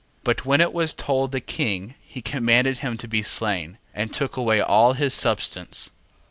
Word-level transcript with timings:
1:22. 0.21 0.23
But 0.23 0.45
when 0.47 0.61
it 0.61 0.73
was 0.73 0.93
told 0.93 1.31
the 1.31 1.39
king, 1.39 1.93
he 2.01 2.23
commanded 2.23 2.79
him 2.79 2.97
to 2.97 3.07
be 3.07 3.21
slain, 3.21 3.77
and 3.93 4.11
took 4.11 4.35
away 4.35 4.59
all 4.59 4.93
his 4.93 5.13
substance. 5.13 5.91